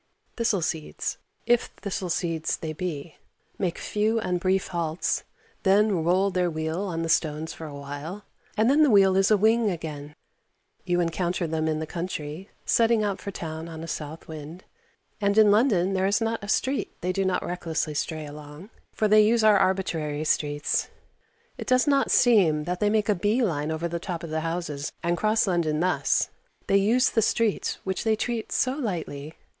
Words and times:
Thistle 0.35 0.63
seeds 0.63 1.19
if 1.45 1.65
thistle 1.79 2.09
seeds 2.09 2.57
they 2.57 2.73
be 2.73 3.17
make 3.59 3.77
few 3.77 4.19
and 4.19 4.39
brief 4.39 4.69
halts, 4.69 5.25
then 5.61 6.03
roll 6.03 6.31
their 6.31 6.49
wheel 6.49 6.81
on 6.81 7.03
the 7.03 7.07
stones 7.07 7.53
for 7.53 7.67
a 7.67 7.75
while, 7.75 8.25
and 8.57 8.67
then 8.67 8.81
the 8.81 8.89
wheel 8.89 9.15
is 9.15 9.29
a 9.29 9.37
wing 9.37 9.69
again. 9.69 10.15
You 10.85 11.01
encounter 11.01 11.45
them 11.45 11.67
in 11.67 11.77
the 11.77 11.85
country, 11.85 12.49
setting 12.65 13.03
out 13.03 13.21
for 13.21 13.29
town 13.29 13.69
on 13.69 13.83
a 13.83 13.87
south 13.87 14.27
wind, 14.27 14.63
and 15.21 15.37
in 15.37 15.51
London 15.51 15.93
there 15.93 16.07
is 16.07 16.19
not 16.19 16.43
a 16.43 16.47
street 16.47 16.99
they 17.01 17.13
do 17.13 17.23
not 17.23 17.45
recklessly 17.45 17.93
stray 17.93 18.25
along. 18.25 18.71
For 18.93 19.07
they 19.07 19.21
use 19.23 19.43
our 19.43 19.59
arbitrary 19.59 20.23
streets; 20.23 20.89
it 21.59 21.67
does 21.67 21.85
not 21.85 22.09
seem 22.09 22.63
that 22.63 22.79
they 22.79 22.89
make 22.89 23.07
a 23.07 23.13
bee 23.13 23.43
line 23.43 23.69
over 23.69 23.87
the 23.87 23.99
top 23.99 24.23
of 24.23 24.31
the 24.31 24.39
houses, 24.41 24.93
and 25.03 25.15
cross 25.15 25.45
London 25.45 25.79
thus. 25.79 26.29
They 26.65 26.77
use 26.77 27.11
the 27.11 27.21
streets 27.21 27.77
which 27.83 28.03
they 28.03 28.15
treat 28.15 28.51
so 28.51 28.71
lightly. 28.73 29.35